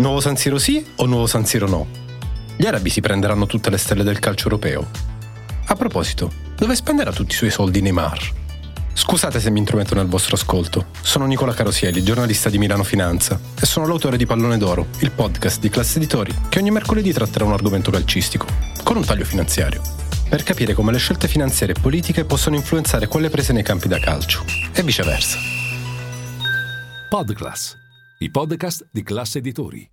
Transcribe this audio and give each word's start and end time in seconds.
Nuovo 0.00 0.20
San 0.20 0.34
Siro 0.34 0.56
sì 0.56 0.82
o 0.96 1.04
nuovo 1.04 1.26
San 1.26 1.44
Siro 1.44 1.68
no? 1.68 1.86
Gli 2.56 2.64
arabi 2.64 2.88
si 2.88 3.02
prenderanno 3.02 3.44
tutte 3.44 3.68
le 3.68 3.76
stelle 3.76 4.02
del 4.02 4.18
calcio 4.18 4.44
europeo. 4.44 4.88
A 5.66 5.74
proposito, 5.74 6.32
dove 6.56 6.74
spenderà 6.74 7.12
tutti 7.12 7.32
i 7.32 7.36
suoi 7.36 7.50
soldi 7.50 7.82
Neymar? 7.82 8.32
Scusate 8.94 9.38
se 9.38 9.50
mi 9.50 9.58
intrometto 9.58 9.94
nel 9.94 10.06
vostro 10.06 10.36
ascolto. 10.36 10.86
Sono 11.02 11.26
Nicola 11.26 11.52
Carosieli, 11.52 12.02
giornalista 12.02 12.48
di 12.48 12.56
Milano 12.56 12.82
Finanza, 12.82 13.38
e 13.60 13.66
sono 13.66 13.86
l'autore 13.86 14.16
di 14.16 14.24
Pallone 14.24 14.56
d'Oro, 14.56 14.86
il 15.00 15.10
podcast 15.10 15.60
di 15.60 15.68
classe 15.68 15.98
editori 15.98 16.34
che 16.48 16.60
ogni 16.60 16.70
mercoledì 16.70 17.12
tratterà 17.12 17.44
un 17.44 17.52
argomento 17.52 17.90
calcistico, 17.90 18.46
con 18.82 18.96
un 18.96 19.04
taglio 19.04 19.26
finanziario, 19.26 19.82
per 20.30 20.42
capire 20.44 20.72
come 20.72 20.92
le 20.92 20.98
scelte 20.98 21.28
finanziarie 21.28 21.74
e 21.76 21.80
politiche 21.80 22.24
possono 22.24 22.56
influenzare 22.56 23.06
quelle 23.06 23.28
prese 23.28 23.52
nei 23.52 23.62
campi 23.62 23.86
da 23.86 23.98
calcio, 23.98 24.46
e 24.72 24.82
viceversa. 24.82 25.36
Podclass, 27.10 27.76
i 28.22 28.30
podcast 28.30 28.86
di 28.92 29.02
classe 29.02 29.38
editori. 29.38 29.90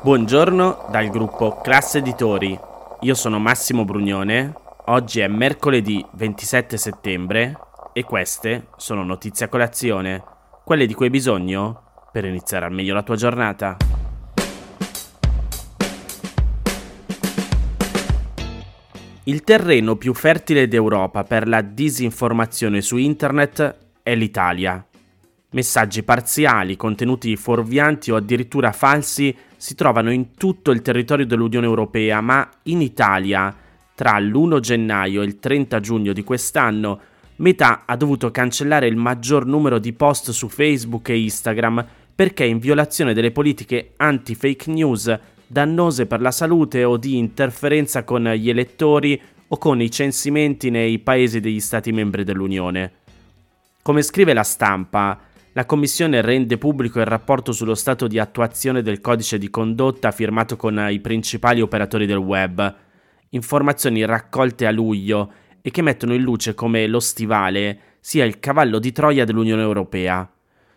Buongiorno 0.00 0.86
dal 0.90 1.10
gruppo 1.10 1.60
Classe 1.60 1.98
Editori. 1.98 2.58
Io 3.00 3.14
sono 3.14 3.38
Massimo 3.38 3.84
Brugnone. 3.84 4.54
Oggi 4.86 5.20
è 5.20 5.28
mercoledì 5.28 6.02
27 6.14 6.78
settembre 6.78 7.58
e 7.92 8.04
queste 8.04 8.68
sono 8.78 9.04
notizie 9.04 9.44
a 9.44 9.50
colazione, 9.50 10.24
quelle 10.64 10.86
di 10.86 10.94
cui 10.94 11.06
hai 11.06 11.10
bisogno 11.10 12.08
per 12.10 12.24
iniziare 12.24 12.64
al 12.64 12.72
meglio 12.72 12.94
la 12.94 13.02
tua 13.02 13.16
giornata. 13.16 13.76
Il 19.26 19.42
terreno 19.42 19.96
più 19.96 20.12
fertile 20.12 20.68
d'Europa 20.68 21.24
per 21.24 21.48
la 21.48 21.62
disinformazione 21.62 22.82
su 22.82 22.98
internet 22.98 23.76
è 24.02 24.14
l'Italia. 24.14 24.86
Messaggi 25.52 26.02
parziali, 26.02 26.76
contenuti 26.76 27.34
fuorvianti 27.36 28.10
o 28.10 28.16
addirittura 28.16 28.72
falsi 28.72 29.34
si 29.56 29.74
trovano 29.74 30.12
in 30.12 30.34
tutto 30.34 30.72
il 30.72 30.82
territorio 30.82 31.24
dell'Unione 31.24 31.64
Europea, 31.64 32.20
ma 32.20 32.46
in 32.64 32.82
Italia, 32.82 33.56
tra 33.94 34.18
l'1 34.18 34.60
gennaio 34.60 35.22
e 35.22 35.24
il 35.24 35.38
30 35.38 35.80
giugno 35.80 36.12
di 36.12 36.22
quest'anno, 36.22 37.00
Meta 37.36 37.84
ha 37.86 37.96
dovuto 37.96 38.30
cancellare 38.30 38.88
il 38.88 38.96
maggior 38.96 39.46
numero 39.46 39.78
di 39.78 39.94
post 39.94 40.32
su 40.32 40.50
Facebook 40.50 41.08
e 41.08 41.18
Instagram 41.18 41.86
perché 42.14 42.44
in 42.44 42.58
violazione 42.58 43.14
delle 43.14 43.32
politiche 43.32 43.92
anti-fake 43.96 44.70
news 44.70 45.18
dannose 45.54 46.06
per 46.06 46.20
la 46.20 46.32
salute 46.32 46.82
o 46.82 46.96
di 46.96 47.16
interferenza 47.16 48.02
con 48.02 48.24
gli 48.24 48.50
elettori 48.50 49.20
o 49.46 49.56
con 49.56 49.80
i 49.80 49.88
censimenti 49.88 50.68
nei 50.68 50.98
paesi 50.98 51.38
degli 51.38 51.60
Stati 51.60 51.92
membri 51.92 52.24
dell'Unione. 52.24 52.92
Come 53.80 54.02
scrive 54.02 54.32
la 54.34 54.42
stampa, 54.42 55.20
la 55.52 55.64
Commissione 55.64 56.22
rende 56.22 56.58
pubblico 56.58 56.98
il 56.98 57.06
rapporto 57.06 57.52
sullo 57.52 57.76
stato 57.76 58.08
di 58.08 58.18
attuazione 58.18 58.82
del 58.82 59.00
codice 59.00 59.38
di 59.38 59.48
condotta 59.48 60.10
firmato 60.10 60.56
con 60.56 60.88
i 60.90 60.98
principali 60.98 61.60
operatori 61.60 62.04
del 62.04 62.16
web, 62.16 62.74
informazioni 63.28 64.04
raccolte 64.04 64.66
a 64.66 64.72
luglio 64.72 65.32
e 65.62 65.70
che 65.70 65.82
mettono 65.82 66.14
in 66.14 66.22
luce 66.22 66.54
come 66.54 66.88
lo 66.88 66.98
stivale 66.98 67.78
sia 68.00 68.24
il 68.24 68.40
cavallo 68.40 68.80
di 68.80 68.90
Troia 68.90 69.24
dell'Unione 69.24 69.62
Europea. 69.62 70.28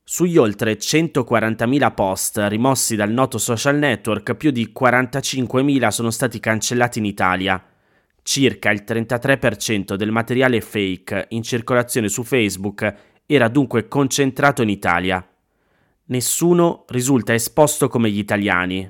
Sugli 0.10 0.38
oltre 0.38 0.78
140.000 0.78 1.94
post 1.94 2.38
rimossi 2.48 2.96
dal 2.96 3.12
noto 3.12 3.38
social 3.38 3.76
network, 3.76 4.36
più 4.36 4.52
di 4.52 4.72
45.000 4.74 5.90
sono 5.90 6.12
stati 6.12 6.40
cancellati 6.40 7.00
in 7.00 7.06
Italia. 7.06 7.62
Circa 8.24 8.72
il 8.72 8.86
33% 8.88 9.96
del 9.96 10.12
materiale 10.12 10.62
fake 10.62 11.26
in 11.32 11.44
circolazione 11.44 12.08
su 12.08 12.24
Facebook 12.24 12.94
era 13.26 13.50
dunque 13.50 13.90
concentrato 13.90 14.62
in 14.62 14.70
Italia. 14.70 15.28
Nessuno 16.06 16.86
risulta 16.88 17.34
esposto 17.34 17.90
come 17.90 18.10
gli 18.10 18.20
italiani. 18.20 18.90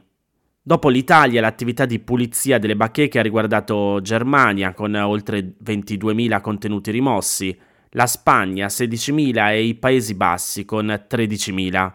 Dopo 0.61 0.88
l'Italia, 0.88 1.42
l'attività 1.42 1.88
di 1.88 1.98
pulizia 1.98 2.60
delle 2.60 2.76
bacheche 2.76 3.17
ha 3.17 3.23
riguardato 3.23 4.02
Germania 4.04 4.72
con 4.76 4.94
oltre 4.94 5.56
22.000 5.66 6.42
contenuti 6.42 6.92
rimossi, 6.92 7.60
la 7.97 8.05
Spagna 8.05 8.67
16.000 8.67 9.49
e 9.49 9.63
i 9.63 9.73
Paesi 9.73 10.13
Bassi 10.13 10.65
con 10.65 10.85
13.000. 10.85 11.93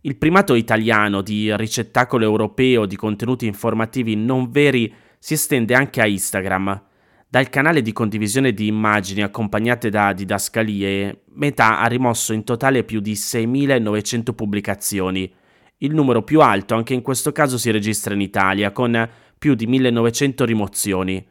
Il 0.00 0.16
primato 0.16 0.54
italiano 0.54 1.20
di 1.20 1.54
ricettacolo 1.54 2.24
europeo 2.24 2.86
di 2.86 2.96
contenuti 2.96 3.44
informativi 3.44 4.16
non 4.16 4.50
veri 4.50 4.90
si 5.18 5.34
estende 5.34 5.74
anche 5.74 6.00
a 6.00 6.06
Instagram. 6.06 6.82
Dal 7.28 7.50
canale 7.50 7.82
di 7.82 7.92
condivisione 7.92 8.54
di 8.54 8.68
immagini 8.68 9.22
accompagnate 9.22 9.90
da 9.90 10.14
didascalie, 10.14 11.24
Meta 11.34 11.80
ha 11.80 11.86
rimosso 11.88 12.32
in 12.32 12.42
totale 12.42 12.84
più 12.84 13.00
di 13.00 13.12
6.900 13.12 14.34
pubblicazioni. 14.34 15.30
Il 15.78 15.94
numero 15.94 16.22
più 16.22 16.40
alto 16.40 16.74
anche 16.74 16.94
in 16.94 17.02
questo 17.02 17.32
caso 17.32 17.58
si 17.58 17.70
registra 17.70 18.14
in 18.14 18.22
Italia, 18.22 18.72
con 18.72 19.06
più 19.36 19.54
di 19.54 19.66
1.900 19.68 20.44
rimozioni. 20.44 21.26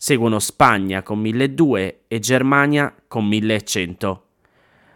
Seguono 0.00 0.38
Spagna 0.38 1.02
con 1.02 1.20
1.200 1.20 1.94
e 2.06 2.18
Germania 2.20 2.94
con 3.08 3.28
1.100. 3.28 4.20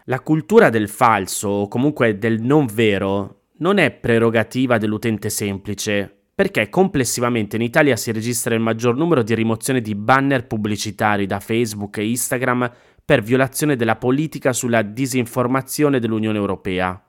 La 0.05 0.21
cultura 0.21 0.69
del 0.69 0.87
falso, 0.87 1.49
o 1.49 1.67
comunque 1.67 2.17
del 2.17 2.39
non 2.39 2.67
vero, 2.73 3.41
non 3.57 3.79
è 3.79 3.91
prerogativa 3.91 4.77
dell'utente 4.77 5.29
semplice, 5.29 6.09
perché 6.33 6.69
complessivamente 6.69 7.57
in 7.57 7.63
Italia 7.63 7.97
si 7.97 8.13
registra 8.13 8.55
il 8.55 8.61
maggior 8.61 8.95
numero 8.95 9.23
di 9.23 9.35
rimozioni 9.35 9.81
di 9.81 9.93
banner 9.93 10.47
pubblicitari 10.47 11.25
da 11.25 11.41
Facebook 11.41 11.97
e 11.97 12.07
Instagram 12.07 12.71
per 13.03 13.21
violazione 13.21 13.75
della 13.75 13.97
politica 13.97 14.53
sulla 14.53 14.83
disinformazione 14.83 15.99
dell'Unione 15.99 16.37
Europea. 16.37 17.03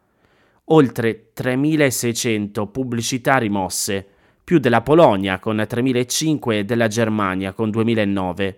Oltre 0.68 1.30
3.600 1.32 2.68
pubblicità 2.72 3.38
rimosse, 3.38 4.13
più 4.44 4.58
della 4.58 4.82
Polonia 4.82 5.38
con 5.38 5.56
3.500 5.56 6.52
e 6.52 6.64
della 6.64 6.86
Germania 6.86 7.54
con 7.54 7.70
2.009. 7.70 8.54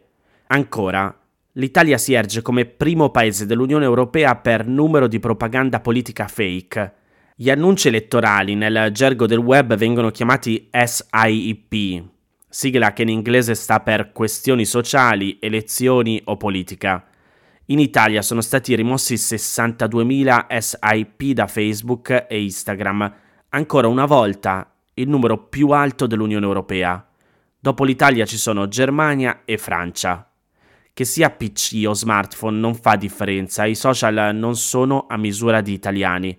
Ancora, 0.48 1.16
l'Italia 1.52 1.96
si 1.96 2.12
erge 2.12 2.42
come 2.42 2.66
primo 2.66 3.10
paese 3.10 3.46
dell'Unione 3.46 3.84
Europea 3.84 4.34
per 4.34 4.66
numero 4.66 5.06
di 5.06 5.20
propaganda 5.20 5.80
politica 5.80 6.26
fake 6.26 7.04
gli 7.38 7.50
annunci 7.50 7.88
elettorali 7.88 8.54
nel 8.54 8.88
gergo 8.92 9.26
del 9.26 9.36
web 9.36 9.74
vengono 9.74 10.10
chiamati 10.10 10.70
SIEP, 10.72 12.02
sigla 12.48 12.94
che 12.94 13.02
in 13.02 13.10
inglese 13.10 13.54
sta 13.54 13.80
per 13.80 14.10
questioni 14.10 14.64
sociali, 14.64 15.36
elezioni 15.38 16.18
o 16.24 16.38
politica. 16.38 17.04
In 17.66 17.78
Italia 17.78 18.22
sono 18.22 18.40
stati 18.40 18.74
rimossi 18.74 19.16
62.000 19.16 20.56
SIP 20.56 21.34
da 21.34 21.46
Facebook 21.46 22.24
e 22.26 22.42
Instagram, 22.42 23.14
ancora 23.50 23.86
una 23.86 24.06
volta 24.06 24.74
il 24.98 25.08
numero 25.08 25.48
più 25.48 25.70
alto 25.70 26.06
dell'Unione 26.06 26.46
Europea. 26.46 27.06
Dopo 27.58 27.84
l'Italia 27.84 28.24
ci 28.24 28.38
sono 28.38 28.68
Germania 28.68 29.42
e 29.44 29.58
Francia. 29.58 30.30
Che 30.92 31.04
sia 31.04 31.30
PC 31.30 31.84
o 31.86 31.92
smartphone 31.92 32.58
non 32.58 32.74
fa 32.74 32.96
differenza, 32.96 33.66
i 33.66 33.74
social 33.74 34.34
non 34.34 34.56
sono 34.56 35.06
a 35.08 35.18
misura 35.18 35.60
di 35.60 35.72
italiani. 35.72 36.38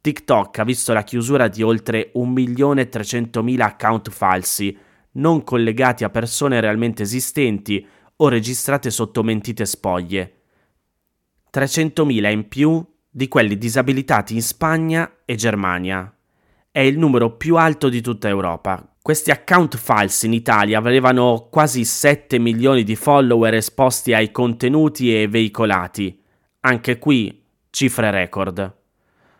TikTok 0.00 0.58
ha 0.60 0.64
visto 0.64 0.92
la 0.92 1.02
chiusura 1.02 1.48
di 1.48 1.62
oltre 1.62 2.12
1.300.000 2.14 3.60
account 3.60 4.10
falsi, 4.10 4.76
non 5.12 5.42
collegati 5.42 6.04
a 6.04 6.10
persone 6.10 6.60
realmente 6.60 7.02
esistenti 7.02 7.84
o 8.16 8.28
registrate 8.28 8.90
sotto 8.90 9.24
mentite 9.24 9.66
spoglie. 9.66 10.34
300.000 11.52 12.30
in 12.30 12.46
più 12.46 12.84
di 13.10 13.26
quelli 13.26 13.58
disabilitati 13.58 14.34
in 14.34 14.42
Spagna 14.42 15.22
e 15.24 15.34
Germania. 15.34 16.12
È 16.78 16.82
il 16.82 16.96
numero 16.96 17.32
più 17.32 17.56
alto 17.56 17.88
di 17.88 18.00
tutta 18.00 18.28
Europa. 18.28 18.94
Questi 19.02 19.32
account 19.32 19.76
falsi 19.76 20.26
in 20.26 20.32
Italia 20.32 20.78
avevano 20.78 21.48
quasi 21.50 21.84
7 21.84 22.38
milioni 22.38 22.84
di 22.84 22.94
follower 22.94 23.52
esposti 23.54 24.14
ai 24.14 24.30
contenuti 24.30 25.12
e 25.12 25.26
veicolati. 25.26 26.22
Anche 26.60 27.00
qui 27.00 27.42
cifre 27.70 28.12
record. 28.12 28.76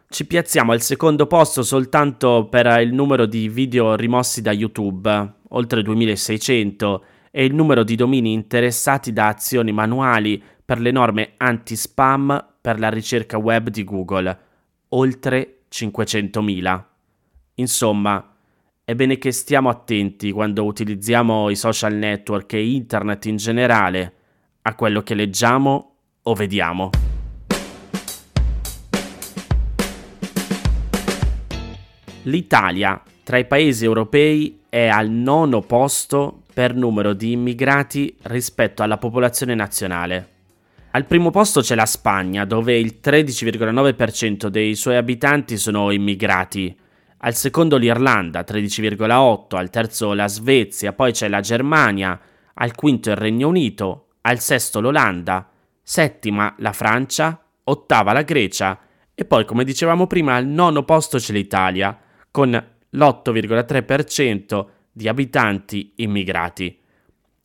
Ci 0.08 0.26
piazziamo 0.26 0.72
al 0.72 0.82
secondo 0.82 1.28
posto 1.28 1.62
soltanto 1.62 2.48
per 2.50 2.66
il 2.80 2.92
numero 2.92 3.24
di 3.24 3.48
video 3.48 3.94
rimossi 3.94 4.42
da 4.42 4.50
YouTube, 4.50 5.34
oltre 5.50 5.82
2600, 5.82 7.04
e 7.30 7.44
il 7.44 7.54
numero 7.54 7.84
di 7.84 7.94
domini 7.94 8.32
interessati 8.32 9.12
da 9.12 9.28
azioni 9.28 9.70
manuali 9.70 10.42
per 10.64 10.80
le 10.80 10.90
norme 10.90 11.34
anti-spam 11.36 12.54
per 12.60 12.80
la 12.80 12.88
ricerca 12.88 13.38
web 13.38 13.68
di 13.68 13.84
Google, 13.84 14.38
oltre 14.88 15.58
500.000. 15.70 16.96
Insomma, 17.60 18.34
è 18.84 18.94
bene 18.94 19.19
che 19.19 19.32
stiamo 19.32 19.69
attenti 19.69 20.31
quando 20.31 20.64
utilizziamo 20.64 21.50
i 21.50 21.56
social 21.56 21.94
network 21.94 22.52
e 22.52 22.70
internet 22.70 23.26
in 23.26 23.37
generale 23.37 24.12
a 24.62 24.75
quello 24.75 25.02
che 25.02 25.14
leggiamo 25.14 25.96
o 26.22 26.34
vediamo. 26.34 26.90
L'Italia, 32.22 33.02
tra 33.25 33.38
i 33.38 33.46
paesi 33.46 33.84
europei, 33.84 34.61
è 34.69 34.87
al 34.87 35.08
nono 35.11 35.61
posto 35.62 36.43
per 36.52 36.75
numero 36.75 37.12
di 37.12 37.32
immigrati 37.32 38.14
rispetto 38.22 38.82
alla 38.82 38.99
popolazione 38.99 39.54
nazionale. 39.54 40.28
Al 40.93 41.06
primo 41.06 41.31
posto 41.31 41.61
c'è 41.61 41.75
la 41.75 41.87
Spagna, 41.87 42.44
dove 42.44 42.78
il 42.78 42.99
13,9% 43.02 44.46
dei 44.46 44.75
suoi 44.75 44.96
abitanti 44.96 45.56
sono 45.56 45.90
immigrati. 45.90 46.76
Al 47.18 47.34
secondo 47.34 47.76
l'Irlanda, 47.76 48.44
13,8%, 48.46 49.56
al 49.56 49.70
terzo 49.70 50.12
la 50.12 50.28
Svezia, 50.28 50.92
poi 50.92 51.12
c'è 51.12 51.28
la 51.28 51.40
Germania, 51.40 52.18
al 52.54 52.74
quinto 52.74 53.10
il 53.10 53.16
Regno 53.16 53.48
Unito, 53.48 54.08
al 54.22 54.38
sesto 54.38 54.80
l'Olanda, 54.80 55.50
settima 55.82 56.54
la 56.58 56.72
Francia, 56.72 57.42
ottava 57.64 58.12
la 58.12 58.22
Grecia 58.22 58.78
e 59.14 59.24
poi, 59.24 59.44
come 59.44 59.64
dicevamo 59.64 60.06
prima, 60.06 60.36
al 60.36 60.46
nono 60.46 60.84
posto 60.84 61.18
c'è 61.18 61.32
l'Italia, 61.32 61.98
con 62.30 62.50
l'8,3% 62.90 64.66
di 64.92 65.08
abitanti 65.08 65.94
immigrati. 65.96 66.78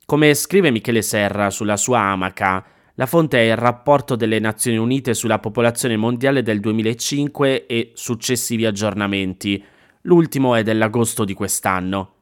Come 0.05 0.33
scrive 0.35 0.69
Michele 0.69 1.01
Serra 1.01 1.49
sulla 1.49 1.77
sua 1.77 1.99
Amaca, 1.99 2.63
la 2.95 3.07
fonte 3.07 3.39
è 3.39 3.51
il 3.51 3.57
rapporto 3.57 4.15
delle 4.15 4.37
Nazioni 4.37 4.77
Unite 4.77 5.15
sulla 5.15 5.39
popolazione 5.39 5.97
mondiale 5.97 6.43
del 6.43 6.59
2005 6.59 7.65
e 7.65 7.91
successivi 7.95 8.67
aggiornamenti. 8.67 9.63
L'ultimo 10.01 10.53
è 10.53 10.61
dell'agosto 10.61 11.25
di 11.25 11.33
quest'anno. 11.33 12.13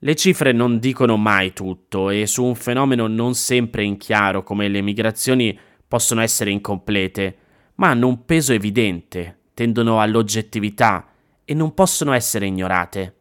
Le 0.00 0.14
cifre 0.14 0.52
non 0.52 0.78
dicono 0.78 1.16
mai 1.16 1.54
tutto 1.54 2.10
e 2.10 2.26
su 2.26 2.44
un 2.44 2.54
fenomeno 2.54 3.06
non 3.06 3.34
sempre 3.34 3.84
in 3.84 3.96
chiaro 3.96 4.42
come 4.42 4.68
le 4.68 4.82
migrazioni 4.82 5.58
possono 5.88 6.20
essere 6.20 6.50
incomplete, 6.50 7.36
ma 7.76 7.88
hanno 7.88 8.08
un 8.08 8.26
peso 8.26 8.52
evidente, 8.52 9.44
tendono 9.54 10.02
all'oggettività 10.02 11.08
e 11.42 11.54
non 11.54 11.72
possono 11.72 12.12
essere 12.12 12.46
ignorate. 12.46 13.14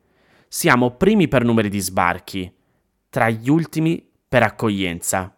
Siamo 0.50 0.92
primi 0.98 1.30
per 1.30 1.46
numeri 1.46 1.70
di 1.70 1.80
sbarchi, 1.80 2.54
tra 3.10 3.30
gli 3.30 3.50
ultimi 3.50 4.06
per 4.28 4.44
accoglienza. 4.44 5.35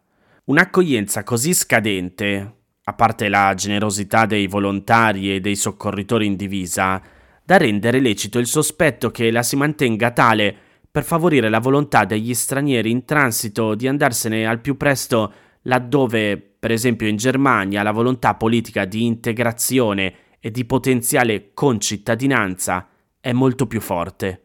Un'accoglienza 0.48 1.26
così 1.26 1.54
scadente, 1.54 2.54
a 2.86 2.94
parte 2.94 3.28
la 3.28 3.54
generosità 3.54 4.26
dei 4.26 4.48
volontari 4.48 5.36
e 5.36 5.42
dei 5.42 5.58
soccorritori 5.58 6.26
in 6.26 6.38
divisa, 6.38 7.02
da 7.44 7.58
rendere 7.58 8.00
lecito 8.00 8.40
il 8.40 8.48
sospetto 8.48 9.12
che 9.12 9.30
la 9.30 9.44
si 9.44 9.58
mantenga 9.58 10.12
tale 10.12 10.56
per 10.90 11.04
favorire 11.04 11.50
la 11.50 11.60
volontà 11.60 12.06
degli 12.06 12.34
stranieri 12.34 12.90
in 12.90 13.04
transito 13.04 13.76
di 13.76 13.90
andarsene 13.90 14.48
al 14.48 14.62
più 14.62 14.78
presto 14.78 15.34
laddove, 15.64 16.38
per 16.38 16.72
esempio 16.72 17.10
in 17.10 17.18
Germania, 17.18 17.84
la 17.84 17.92
volontà 17.92 18.36
politica 18.36 18.86
di 18.86 19.04
integrazione 19.04 20.14
e 20.40 20.50
di 20.50 20.64
potenziale 20.64 21.52
concittadinanza 21.54 22.88
è 23.20 23.34
molto 23.34 23.68
più 23.68 23.82
forte. 23.82 24.44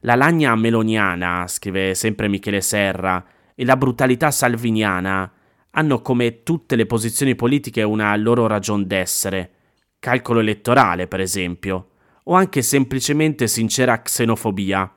La 0.00 0.14
lagna 0.14 0.54
meloniana, 0.54 1.46
scrive 1.46 1.94
sempre 1.94 2.28
Michele 2.28 2.62
Serra, 2.62 3.22
e 3.54 3.64
la 3.64 3.76
brutalità 3.76 4.30
salviniana 4.30 5.30
hanno 5.76 6.00
come 6.02 6.42
tutte 6.42 6.76
le 6.76 6.86
posizioni 6.86 7.34
politiche 7.34 7.82
una 7.82 8.14
loro 8.16 8.46
ragion 8.46 8.86
d'essere, 8.86 9.50
calcolo 9.98 10.40
elettorale 10.40 11.06
per 11.06 11.20
esempio, 11.20 11.88
o 12.24 12.34
anche 12.34 12.62
semplicemente 12.62 13.48
sincera 13.48 14.00
xenofobia, 14.00 14.92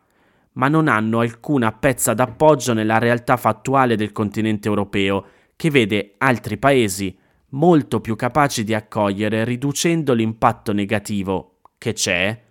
ma 0.53 0.67
non 0.67 0.87
hanno 0.87 1.19
alcuna 1.19 1.71
pezza 1.71 2.13
d'appoggio 2.13 2.73
nella 2.73 2.99
realtà 2.99 3.37
fattuale 3.37 3.95
del 3.95 4.11
continente 4.11 4.67
europeo, 4.67 5.25
che 5.55 5.71
vede 5.71 6.13
altri 6.19 6.57
paesi 6.57 7.17
molto 7.49 7.99
più 7.99 8.15
capaci 8.15 8.63
di 8.63 8.73
accogliere 8.73 9.43
riducendo 9.43 10.13
l'impatto 10.13 10.73
negativo 10.73 11.59
che 11.77 11.93
c'è 11.93 12.43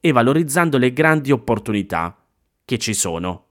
e 0.00 0.12
valorizzando 0.12 0.76
le 0.76 0.92
grandi 0.92 1.30
opportunità 1.30 2.16
che 2.64 2.78
ci 2.78 2.92
sono. 2.92 3.46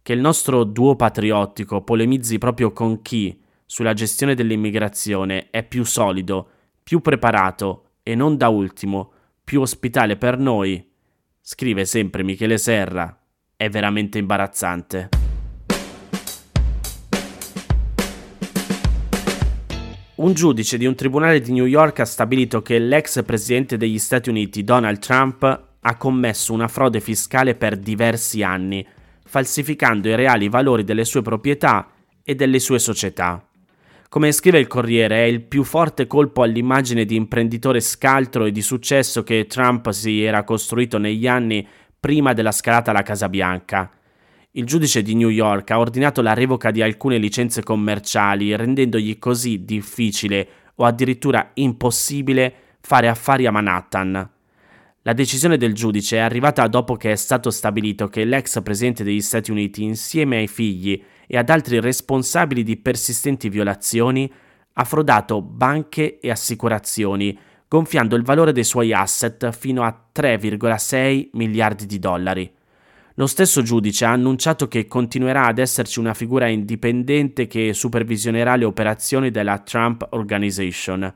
Che 0.00 0.12
il 0.12 0.20
nostro 0.20 0.64
duo 0.64 0.94
patriottico 0.94 1.82
polemizzi 1.82 2.38
proprio 2.38 2.72
con 2.72 3.02
chi, 3.02 3.40
sulla 3.70 3.92
gestione 3.92 4.34
dell'immigrazione, 4.34 5.50
è 5.50 5.62
più 5.62 5.84
solido, 5.84 6.48
più 6.82 7.00
preparato 7.00 7.90
e 8.02 8.14
non 8.14 8.38
da 8.38 8.48
ultimo, 8.48 9.12
più 9.44 9.60
ospitale 9.60 10.16
per 10.16 10.38
noi, 10.38 10.90
scrive 11.38 11.84
sempre 11.84 12.22
Michele 12.22 12.56
Serra, 12.56 13.14
è 13.54 13.68
veramente 13.68 14.16
imbarazzante. 14.16 15.10
Un 20.14 20.32
giudice 20.32 20.78
di 20.78 20.86
un 20.86 20.94
tribunale 20.94 21.40
di 21.40 21.52
New 21.52 21.66
York 21.66 22.00
ha 22.00 22.06
stabilito 22.06 22.62
che 22.62 22.78
l'ex 22.78 23.22
presidente 23.22 23.76
degli 23.76 23.98
Stati 23.98 24.30
Uniti, 24.30 24.64
Donald 24.64 24.98
Trump, 24.98 25.42
ha 25.78 25.96
commesso 25.98 26.54
una 26.54 26.68
frode 26.68 27.00
fiscale 27.00 27.54
per 27.54 27.76
diversi 27.76 28.42
anni 28.42 28.84
falsificando 29.26 30.08
i 30.08 30.14
reali 30.14 30.48
valori 30.48 30.84
delle 30.84 31.04
sue 31.04 31.20
proprietà 31.20 31.90
e 32.22 32.34
delle 32.34 32.58
sue 32.60 32.78
società. 32.78 33.47
Come 34.10 34.32
scrive 34.32 34.58
il 34.58 34.66
Corriere, 34.68 35.16
è 35.16 35.26
il 35.26 35.42
più 35.42 35.64
forte 35.64 36.06
colpo 36.06 36.42
all'immagine 36.42 37.04
di 37.04 37.14
imprenditore 37.14 37.80
scaltro 37.80 38.46
e 38.46 38.50
di 38.50 38.62
successo 38.62 39.22
che 39.22 39.46
Trump 39.46 39.90
si 39.90 40.22
era 40.22 40.44
costruito 40.44 40.96
negli 40.96 41.26
anni 41.26 41.66
prima 42.00 42.32
della 42.32 42.50
scalata 42.50 42.90
alla 42.90 43.02
Casa 43.02 43.28
Bianca. 43.28 43.90
Il 44.52 44.64
giudice 44.64 45.02
di 45.02 45.14
New 45.14 45.28
York 45.28 45.70
ha 45.72 45.78
ordinato 45.78 46.22
la 46.22 46.32
revoca 46.32 46.70
di 46.70 46.80
alcune 46.80 47.18
licenze 47.18 47.62
commerciali, 47.62 48.56
rendendogli 48.56 49.18
così 49.18 49.66
difficile 49.66 50.48
o 50.76 50.86
addirittura 50.86 51.50
impossibile 51.54 52.54
fare 52.80 53.08
affari 53.08 53.44
a 53.44 53.50
Manhattan. 53.50 54.30
La 55.08 55.14
decisione 55.14 55.56
del 55.56 55.72
giudice 55.72 56.18
è 56.18 56.20
arrivata 56.20 56.68
dopo 56.68 56.96
che 56.96 57.12
è 57.12 57.16
stato 57.16 57.48
stabilito 57.48 58.08
che 58.08 58.26
l'ex 58.26 58.60
presidente 58.62 59.04
degli 59.04 59.22
Stati 59.22 59.50
Uniti, 59.50 59.82
insieme 59.82 60.36
ai 60.36 60.48
figli 60.48 61.02
e 61.26 61.38
ad 61.38 61.48
altri 61.48 61.80
responsabili 61.80 62.62
di 62.62 62.76
persistenti 62.76 63.48
violazioni, 63.48 64.30
ha 64.74 64.84
frodato 64.84 65.40
banche 65.40 66.18
e 66.20 66.30
assicurazioni, 66.30 67.38
gonfiando 67.66 68.16
il 68.16 68.22
valore 68.22 68.52
dei 68.52 68.64
suoi 68.64 68.92
asset 68.92 69.50
fino 69.52 69.82
a 69.82 70.08
3,6 70.14 71.30
miliardi 71.32 71.86
di 71.86 71.98
dollari. 71.98 72.52
Lo 73.14 73.26
stesso 73.26 73.62
giudice 73.62 74.04
ha 74.04 74.10
annunciato 74.10 74.68
che 74.68 74.86
continuerà 74.86 75.46
ad 75.46 75.56
esserci 75.56 76.00
una 76.00 76.12
figura 76.12 76.48
indipendente 76.48 77.46
che 77.46 77.72
supervisionerà 77.72 78.56
le 78.56 78.66
operazioni 78.66 79.30
della 79.30 79.58
Trump 79.60 80.06
Organization. 80.10 81.10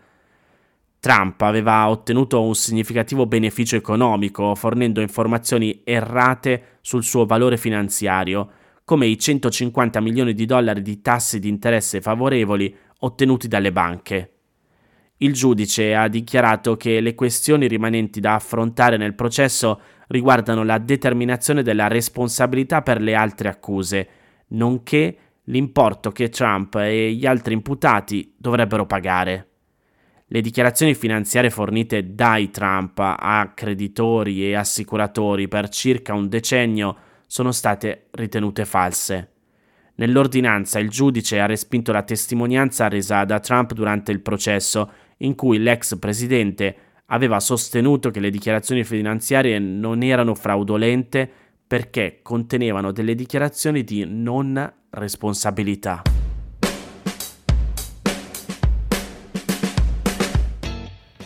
Trump 1.03 1.41
aveva 1.41 1.89
ottenuto 1.89 2.41
un 2.41 2.55
significativo 2.55 3.27
beneficio 3.27 3.75
economico 3.75 4.55
fornendo 4.55 5.01
informazioni 5.01 5.81
errate 5.83 6.79
sul 6.81 7.03
suo 7.03 7.27
valore 7.27 7.57
finanziario, 7.57 8.49
come 8.85 9.07
i 9.07 9.19
150 9.19 10.01
milioni 10.01 10.33
di 10.33 10.47
dollari 10.47 10.81
di 10.81 11.01
tassi 11.01 11.41
di 11.41 11.49
interesse 11.49 12.01
favorevoli 12.01 12.73
ottenuti 13.01 13.49
dalle 13.49 13.73
banche. 13.73 14.33
Il 15.17 15.33
giudice 15.33 15.93
ha 15.97 16.07
dichiarato 16.07 16.77
che 16.77 17.01
le 17.01 17.17
questioni 17.17 17.67
rimanenti 17.67 18.21
da 18.21 18.37
affrontare 18.37 18.97
nel 18.97 19.17
processo 19.17 19.81
riguardano 20.07 20.63
la 20.63 20.79
determinazione 20.79 21.65
della 21.65 21.89
responsabilità 21.89 22.83
per 22.83 23.01
le 23.01 23.17
altre 23.17 23.49
accuse, 23.49 24.09
nonché 24.51 25.17
l'importo 25.47 26.13
che 26.13 26.29
Trump 26.29 26.77
e 26.77 27.13
gli 27.13 27.27
altri 27.27 27.55
imputati 27.55 28.33
dovrebbero 28.39 28.87
pagare. 28.87 29.49
Le 30.33 30.41
dichiarazioni 30.41 30.95
finanziarie 30.95 31.51
fornite 31.51 32.15
dai 32.15 32.51
Trump 32.51 32.99
a 33.01 33.53
creditori 33.55 34.47
e 34.47 34.55
assicuratori 34.55 35.47
per 35.47 35.69
circa 35.69 36.15
un 36.15 36.27
decennio 36.31 36.97
sono 37.27 37.53
state 37.53 38.07
ritenute 38.13 38.65
false. 38.65 39.29
Nell'ordinanza 39.97 40.79
il 40.79 40.89
giudice 40.89 41.39
ha 41.39 41.45
respinto 41.45 41.93
la 41.93 42.03
testimonianza 42.03 42.89
resa 42.89 43.27
da 43.27 43.41
Trump 43.41 43.75
durante 43.75 44.11
il 44.11 44.23
processo, 44.23 44.91
in 45.19 45.35
cui 45.35 45.59
l'ex 45.59 45.99
presidente 45.99 46.77
aveva 47.09 47.39
sostenuto 47.39 48.11
che 48.11 48.21
le 48.21 48.31
dichiarazioni 48.31 48.85
finanziarie 48.85 49.59
non 49.59 50.03
erano 50.03 50.35
fraudolente 50.35 51.31
perché 51.67 52.21
contenevano 52.23 52.91
delle 52.91 53.15
dichiarazioni 53.15 53.85
di 53.85 54.07
non 54.07 54.73
responsabilità. 54.93 56.22